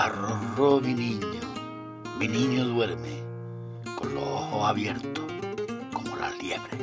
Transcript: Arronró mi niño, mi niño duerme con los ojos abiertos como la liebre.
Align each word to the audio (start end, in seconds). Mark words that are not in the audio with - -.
Arronró 0.00 0.80
mi 0.80 0.94
niño, 0.94 1.40
mi 2.20 2.28
niño 2.28 2.66
duerme 2.66 3.20
con 3.96 4.14
los 4.14 4.22
ojos 4.22 4.68
abiertos 4.68 5.24
como 5.92 6.14
la 6.14 6.30
liebre. 6.40 6.78